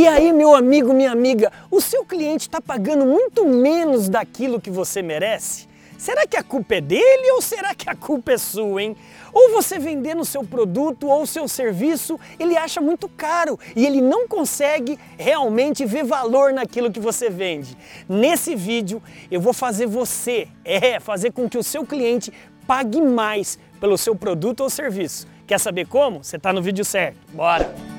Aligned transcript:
E 0.00 0.08
aí, 0.08 0.32
meu 0.32 0.54
amigo, 0.54 0.94
minha 0.94 1.12
amiga, 1.12 1.52
o 1.70 1.78
seu 1.78 2.06
cliente 2.06 2.48
está 2.48 2.58
pagando 2.58 3.04
muito 3.04 3.46
menos 3.46 4.08
daquilo 4.08 4.58
que 4.58 4.70
você 4.70 5.02
merece? 5.02 5.68
Será 5.98 6.26
que 6.26 6.38
a 6.38 6.42
culpa 6.42 6.76
é 6.76 6.80
dele 6.80 7.32
ou 7.32 7.42
será 7.42 7.74
que 7.74 7.90
a 7.90 7.94
culpa 7.94 8.32
é 8.32 8.38
sua, 8.38 8.82
hein? 8.82 8.96
Ou 9.30 9.50
você 9.50 9.78
vendendo 9.78 10.24
seu 10.24 10.42
produto 10.42 11.06
ou 11.06 11.26
seu 11.26 11.46
serviço, 11.46 12.18
ele 12.38 12.56
acha 12.56 12.80
muito 12.80 13.10
caro 13.10 13.60
e 13.76 13.84
ele 13.84 14.00
não 14.00 14.26
consegue 14.26 14.98
realmente 15.18 15.84
ver 15.84 16.02
valor 16.02 16.54
naquilo 16.54 16.90
que 16.90 16.98
você 16.98 17.28
vende. 17.28 17.76
Nesse 18.08 18.54
vídeo 18.54 19.02
eu 19.30 19.38
vou 19.38 19.52
fazer 19.52 19.84
você, 19.84 20.48
é, 20.64 20.98
fazer 20.98 21.30
com 21.30 21.46
que 21.46 21.58
o 21.58 21.62
seu 21.62 21.84
cliente 21.84 22.32
pague 22.66 23.02
mais 23.02 23.58
pelo 23.78 23.98
seu 23.98 24.16
produto 24.16 24.60
ou 24.60 24.70
serviço. 24.70 25.28
Quer 25.46 25.60
saber 25.60 25.86
como? 25.86 26.24
Você 26.24 26.36
está 26.36 26.54
no 26.54 26.62
vídeo 26.62 26.86
certo. 26.86 27.18
Bora! 27.34 27.89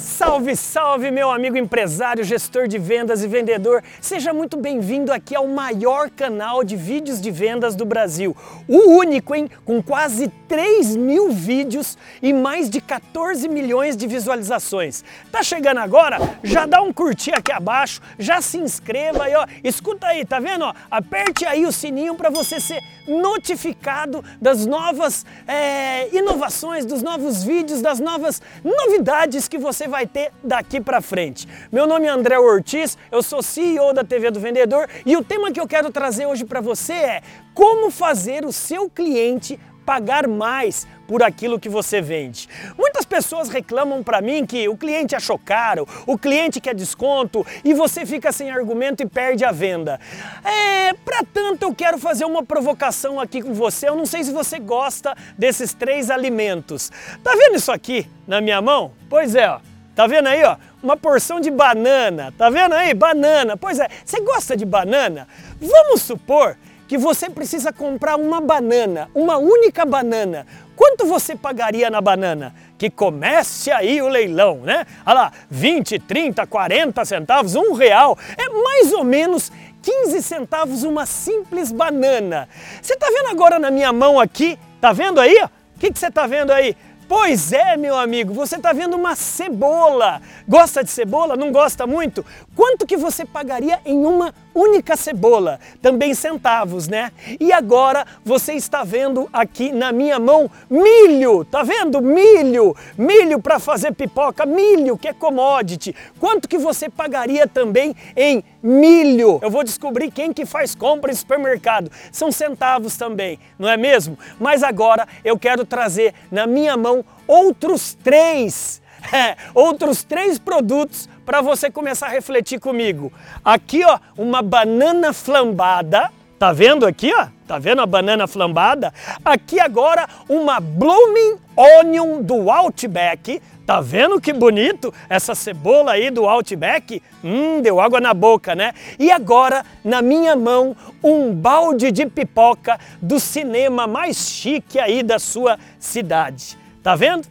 So 0.00 0.29
Salve, 0.30 0.54
salve, 0.54 1.10
meu 1.10 1.28
amigo 1.28 1.58
empresário, 1.58 2.22
gestor 2.22 2.68
de 2.68 2.78
vendas 2.78 3.24
e 3.24 3.26
vendedor. 3.26 3.82
Seja 4.00 4.32
muito 4.32 4.56
bem-vindo 4.56 5.12
aqui 5.12 5.34
ao 5.34 5.48
maior 5.48 6.08
canal 6.08 6.62
de 6.62 6.76
vídeos 6.76 7.20
de 7.20 7.32
vendas 7.32 7.74
do 7.74 7.84
Brasil. 7.84 8.36
O 8.68 8.92
único, 8.92 9.34
hein? 9.34 9.50
Com 9.64 9.82
quase 9.82 10.28
3 10.46 10.94
mil 10.94 11.32
vídeos 11.32 11.98
e 12.22 12.32
mais 12.32 12.70
de 12.70 12.80
14 12.80 13.48
milhões 13.48 13.96
de 13.96 14.06
visualizações. 14.06 15.02
Tá 15.32 15.42
chegando 15.42 15.78
agora? 15.78 16.18
Já 16.44 16.64
dá 16.64 16.80
um 16.80 16.92
curtir 16.92 17.32
aqui 17.32 17.50
abaixo, 17.50 18.00
já 18.16 18.40
se 18.40 18.56
inscreva 18.56 19.24
aí, 19.24 19.34
ó. 19.34 19.44
Escuta 19.64 20.06
aí, 20.06 20.24
tá 20.24 20.38
vendo? 20.38 20.64
Ó? 20.64 20.72
Aperte 20.88 21.44
aí 21.44 21.66
o 21.66 21.72
sininho 21.72 22.14
para 22.14 22.30
você 22.30 22.60
ser 22.60 22.80
notificado 23.08 24.24
das 24.40 24.64
novas 24.64 25.26
é, 25.48 26.08
inovações, 26.16 26.86
dos 26.86 27.02
novos 27.02 27.42
vídeos, 27.42 27.82
das 27.82 27.98
novas 27.98 28.40
novidades 28.62 29.48
que 29.48 29.58
você 29.58 29.88
vai 29.88 30.06
ter 30.06 30.19
daqui 30.42 30.80
para 30.80 31.00
frente. 31.00 31.48
Meu 31.72 31.86
nome 31.86 32.06
é 32.06 32.10
André 32.10 32.38
Ortiz, 32.38 32.98
eu 33.10 33.22
sou 33.22 33.42
CEO 33.42 33.92
da 33.94 34.04
TV 34.04 34.30
do 34.30 34.40
Vendedor 34.40 34.88
e 35.06 35.16
o 35.16 35.24
tema 35.24 35.50
que 35.50 35.60
eu 35.60 35.68
quero 35.68 35.90
trazer 35.90 36.26
hoje 36.26 36.44
para 36.44 36.60
você 36.60 36.92
é 36.92 37.22
como 37.54 37.90
fazer 37.90 38.44
o 38.44 38.52
seu 38.52 38.90
cliente 38.90 39.58
pagar 39.90 40.28
mais 40.28 40.86
por 41.08 41.20
aquilo 41.20 41.58
que 41.58 41.68
você 41.68 42.00
vende. 42.00 42.48
Muitas 42.78 43.04
pessoas 43.04 43.48
reclamam 43.48 44.04
para 44.04 44.20
mim 44.20 44.46
que 44.46 44.68
o 44.68 44.76
cliente 44.76 45.16
achou 45.16 45.36
caro, 45.36 45.84
o 46.06 46.16
cliente 46.16 46.60
quer 46.60 46.76
desconto 46.76 47.44
e 47.64 47.74
você 47.74 48.06
fica 48.06 48.30
sem 48.30 48.52
argumento 48.52 49.02
e 49.02 49.06
perde 49.06 49.44
a 49.44 49.50
venda. 49.50 49.98
É, 50.44 50.92
para 50.92 51.24
tanto 51.24 51.64
eu 51.64 51.74
quero 51.74 51.98
fazer 51.98 52.24
uma 52.24 52.44
provocação 52.44 53.18
aqui 53.18 53.42
com 53.42 53.52
você. 53.52 53.88
Eu 53.88 53.96
não 53.96 54.06
sei 54.06 54.22
se 54.22 54.30
você 54.30 54.60
gosta 54.60 55.16
desses 55.36 55.74
três 55.74 56.08
alimentos. 56.08 56.92
Tá 57.24 57.32
vendo 57.34 57.56
isso 57.56 57.72
aqui 57.72 58.08
na 58.28 58.40
minha 58.40 58.62
mão? 58.62 58.92
Pois 59.08 59.34
é, 59.34 59.50
ó. 59.50 59.69
Tá 60.00 60.06
vendo 60.06 60.28
aí, 60.28 60.42
ó? 60.44 60.56
Uma 60.82 60.96
porção 60.96 61.40
de 61.40 61.50
banana. 61.50 62.32
Tá 62.38 62.48
vendo 62.48 62.72
aí? 62.72 62.94
Banana. 62.94 63.54
Pois 63.54 63.78
é, 63.78 63.86
você 64.02 64.18
gosta 64.22 64.56
de 64.56 64.64
banana? 64.64 65.28
Vamos 65.60 66.00
supor 66.00 66.56
que 66.88 66.96
você 66.96 67.28
precisa 67.28 67.70
comprar 67.70 68.16
uma 68.16 68.40
banana, 68.40 69.10
uma 69.14 69.36
única 69.36 69.84
banana. 69.84 70.46
Quanto 70.74 71.04
você 71.04 71.36
pagaria 71.36 71.90
na 71.90 72.00
banana? 72.00 72.54
Que 72.78 72.88
comece 72.88 73.70
aí 73.70 74.00
o 74.00 74.08
leilão, 74.08 74.60
né? 74.62 74.86
Olha 75.04 75.14
lá, 75.14 75.32
20, 75.50 75.98
30, 75.98 76.46
40 76.46 77.04
centavos, 77.04 77.54
um 77.54 77.74
real. 77.74 78.16
É 78.38 78.48
mais 78.48 78.94
ou 78.94 79.04
menos 79.04 79.52
15 79.82 80.22
centavos 80.22 80.82
uma 80.82 81.04
simples 81.04 81.70
banana. 81.70 82.48
Você 82.80 82.96
tá 82.96 83.08
vendo 83.08 83.28
agora 83.28 83.58
na 83.58 83.70
minha 83.70 83.92
mão 83.92 84.18
aqui? 84.18 84.58
Tá 84.80 84.94
vendo 84.94 85.20
aí? 85.20 85.44
O 85.76 85.78
que, 85.78 85.92
que 85.92 85.98
você 85.98 86.10
tá 86.10 86.26
vendo 86.26 86.52
aí? 86.52 86.74
Pois 87.10 87.52
é, 87.52 87.76
meu 87.76 87.98
amigo, 87.98 88.32
você 88.32 88.54
está 88.54 88.72
vendo 88.72 88.94
uma 88.94 89.16
cebola. 89.16 90.22
Gosta 90.46 90.84
de 90.84 90.92
cebola? 90.92 91.36
Não 91.36 91.50
gosta 91.50 91.84
muito? 91.84 92.24
Quanto 92.54 92.86
que 92.86 92.96
você 92.96 93.24
pagaria 93.24 93.80
em 93.84 94.06
uma 94.06 94.32
única 94.54 94.96
cebola? 94.96 95.58
Também 95.80 96.14
centavos, 96.14 96.88
né? 96.88 97.12
E 97.38 97.52
agora 97.52 98.06
você 98.24 98.54
está 98.54 98.84
vendo 98.84 99.28
aqui 99.32 99.72
na 99.72 99.92
minha 99.92 100.18
mão 100.18 100.50
milho. 100.68 101.44
Tá 101.44 101.62
vendo? 101.62 102.00
Milho. 102.00 102.76
Milho 102.96 103.40
para 103.40 103.58
fazer 103.58 103.92
pipoca, 103.92 104.44
milho 104.46 104.98
que 104.98 105.08
é 105.08 105.12
commodity. 105.12 105.94
Quanto 106.18 106.48
que 106.48 106.58
você 106.58 106.88
pagaria 106.88 107.46
também 107.46 107.94
em 108.16 108.42
milho? 108.62 109.38
Eu 109.42 109.50
vou 109.50 109.64
descobrir 109.64 110.10
quem 110.10 110.32
que 110.32 110.44
faz 110.46 110.74
compra 110.74 111.10
em 111.10 111.14
supermercado. 111.14 111.90
São 112.12 112.32
centavos 112.32 112.96
também, 112.96 113.38
não 113.58 113.68
é 113.68 113.76
mesmo? 113.76 114.18
Mas 114.38 114.62
agora 114.62 115.06
eu 115.24 115.38
quero 115.38 115.64
trazer 115.64 116.14
na 116.30 116.46
minha 116.46 116.76
mão 116.76 117.04
outros 117.26 117.94
três, 118.02 118.82
é, 119.12 119.36
outros 119.54 120.02
três 120.02 120.38
produtos 120.38 121.08
para 121.30 121.42
você 121.42 121.70
começar 121.70 122.06
a 122.06 122.10
refletir 122.10 122.58
comigo. 122.58 123.12
Aqui, 123.44 123.84
ó, 123.84 124.00
uma 124.18 124.42
banana 124.42 125.12
flambada. 125.12 126.10
Tá 126.40 126.52
vendo 126.52 126.84
aqui, 126.84 127.12
ó? 127.14 127.28
Tá 127.46 127.56
vendo 127.56 127.80
a 127.80 127.86
banana 127.86 128.26
flambada? 128.26 128.92
Aqui 129.24 129.60
agora 129.60 130.08
uma 130.28 130.58
Blooming 130.58 131.38
Onion 131.56 132.20
do 132.20 132.50
Outback. 132.50 133.40
Tá 133.64 133.80
vendo 133.80 134.20
que 134.20 134.32
bonito 134.32 134.92
essa 135.08 135.32
cebola 135.32 135.92
aí 135.92 136.10
do 136.10 136.28
Outback? 136.28 137.00
Hum, 137.22 137.62
deu 137.62 137.80
água 137.80 138.00
na 138.00 138.12
boca, 138.12 138.56
né? 138.56 138.72
E 138.98 139.12
agora, 139.12 139.64
na 139.84 140.02
minha 140.02 140.34
mão, 140.34 140.76
um 141.00 141.32
balde 141.32 141.92
de 141.92 142.06
pipoca 142.06 142.76
do 143.00 143.20
cinema 143.20 143.86
mais 143.86 144.16
chique 144.16 144.80
aí 144.80 145.00
da 145.00 145.20
sua 145.20 145.60
cidade. 145.78 146.58
Tá 146.82 146.96
vendo? 146.96 147.28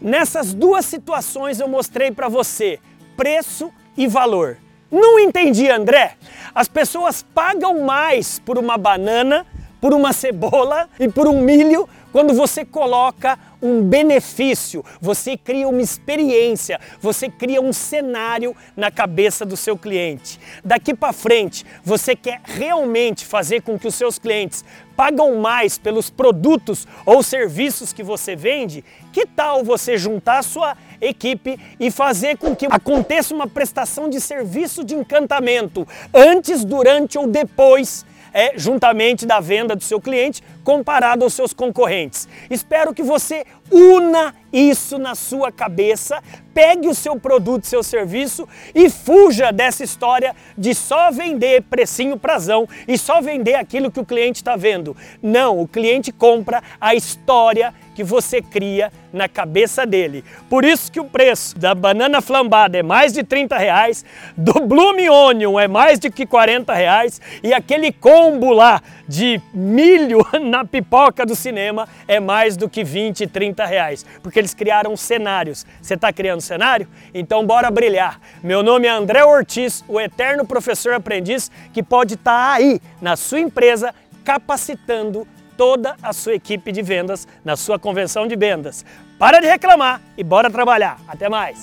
Nessas 0.00 0.54
duas 0.54 0.86
situações 0.86 1.60
eu 1.60 1.68
mostrei 1.68 2.10
para 2.10 2.28
você 2.30 2.80
preço 3.18 3.72
e 3.96 4.06
valor. 4.06 4.58
Não 4.88 5.18
entendi, 5.18 5.68
André? 5.68 6.12
As 6.54 6.68
pessoas 6.68 7.20
pagam 7.34 7.80
mais 7.80 8.38
por 8.38 8.56
uma 8.56 8.78
banana, 8.78 9.44
por 9.80 9.94
uma 9.94 10.12
cebola 10.12 10.88
e 10.98 11.08
por 11.08 11.26
um 11.26 11.40
milho 11.40 11.88
quando 12.12 12.32
você 12.32 12.64
coloca 12.64 13.38
um 13.60 13.82
benefício, 13.82 14.84
você 15.00 15.36
cria 15.36 15.68
uma 15.68 15.82
experiência, 15.82 16.80
você 17.00 17.28
cria 17.28 17.60
um 17.60 17.72
cenário 17.72 18.56
na 18.76 18.90
cabeça 18.90 19.44
do 19.44 19.56
seu 19.56 19.76
cliente. 19.76 20.40
Daqui 20.64 20.94
para 20.94 21.12
frente, 21.12 21.66
você 21.84 22.16
quer 22.16 22.40
realmente 22.44 23.26
fazer 23.26 23.62
com 23.62 23.78
que 23.78 23.86
os 23.86 23.94
seus 23.94 24.18
clientes 24.18 24.64
pagam 24.96 25.36
mais 25.36 25.76
pelos 25.76 26.08
produtos 26.08 26.86
ou 27.04 27.22
serviços 27.22 27.92
que 27.92 28.02
você 28.02 28.34
vende? 28.34 28.84
Que 29.12 29.26
tal 29.26 29.62
você 29.62 29.98
juntar 29.98 30.38
a 30.38 30.42
sua 30.42 30.76
equipe 31.00 31.58
e 31.78 31.90
fazer 31.90 32.38
com 32.38 32.56
que 32.56 32.66
aconteça 32.66 33.34
uma 33.34 33.46
prestação 33.46 34.08
de 34.08 34.20
serviço 34.20 34.82
de 34.82 34.94
encantamento 34.94 35.86
antes, 36.14 36.64
durante 36.64 37.18
ou 37.18 37.26
depois 37.26 38.04
é, 38.38 38.52
juntamente 38.56 39.26
da 39.26 39.40
venda 39.40 39.74
do 39.74 39.82
seu 39.82 40.00
cliente 40.00 40.44
comparado 40.68 41.24
aos 41.24 41.32
seus 41.32 41.54
concorrentes. 41.54 42.28
Espero 42.50 42.92
que 42.92 43.02
você 43.02 43.46
una 43.70 44.34
isso 44.52 44.98
na 44.98 45.14
sua 45.14 45.50
cabeça, 45.50 46.22
pegue 46.52 46.88
o 46.88 46.94
seu 46.94 47.18
produto, 47.18 47.66
seu 47.66 47.82
serviço 47.82 48.46
e 48.74 48.90
fuja 48.90 49.50
dessa 49.50 49.84
história 49.84 50.34
de 50.56 50.74
só 50.74 51.10
vender 51.10 51.62
precinho 51.62 52.18
prazão 52.18 52.68
e 52.86 52.98
só 52.98 53.20
vender 53.20 53.54
aquilo 53.54 53.90
que 53.90 54.00
o 54.00 54.04
cliente 54.04 54.40
está 54.40 54.56
vendo. 54.56 54.96
Não, 55.22 55.58
o 55.58 55.68
cliente 55.68 56.12
compra 56.12 56.62
a 56.80 56.94
história 56.94 57.72
que 57.94 58.04
você 58.04 58.40
cria 58.40 58.92
na 59.12 59.28
cabeça 59.28 59.84
dele. 59.84 60.24
Por 60.48 60.64
isso 60.64 60.90
que 60.90 61.00
o 61.00 61.04
preço 61.04 61.58
da 61.58 61.74
banana 61.74 62.20
flambada 62.20 62.78
é 62.78 62.82
mais 62.82 63.12
de 63.12 63.24
30 63.24 63.58
reais, 63.58 64.04
do 64.36 64.60
Bloom 64.60 65.10
Onion 65.10 65.58
é 65.58 65.66
mais 65.66 65.98
de 65.98 66.08
que 66.08 66.24
40 66.24 66.72
reais 66.72 67.20
e 67.42 67.52
aquele 67.52 67.90
combo 67.90 68.52
lá 68.52 68.80
de 69.08 69.40
milho 69.52 70.24
na 70.58 70.64
pipoca 70.64 71.24
do 71.24 71.36
cinema 71.36 71.88
é 72.06 72.18
mais 72.18 72.56
do 72.56 72.68
que 72.68 72.82
20, 72.82 73.26
30 73.26 73.64
reais, 73.64 74.04
porque 74.22 74.38
eles 74.38 74.54
criaram 74.54 74.96
cenários. 74.96 75.64
Você 75.80 75.94
está 75.94 76.12
criando 76.12 76.40
cenário? 76.40 76.88
Então 77.14 77.46
bora 77.46 77.70
brilhar. 77.70 78.20
Meu 78.42 78.62
nome 78.62 78.86
é 78.86 78.90
André 78.90 79.24
Ortiz, 79.24 79.84
o 79.86 80.00
eterno 80.00 80.44
professor 80.44 80.94
aprendiz 80.94 81.50
que 81.72 81.82
pode 81.82 82.14
estar 82.14 82.32
tá 82.32 82.52
aí 82.54 82.80
na 83.00 83.16
sua 83.16 83.40
empresa 83.40 83.94
capacitando 84.24 85.26
toda 85.56 85.96
a 86.02 86.12
sua 86.12 86.34
equipe 86.34 86.72
de 86.72 86.82
vendas 86.82 87.26
na 87.44 87.56
sua 87.56 87.78
convenção 87.78 88.26
de 88.26 88.36
vendas. 88.36 88.84
Para 89.18 89.40
de 89.40 89.46
reclamar 89.46 90.00
e 90.16 90.24
bora 90.24 90.50
trabalhar. 90.50 90.98
Até 91.08 91.28
mais! 91.28 91.58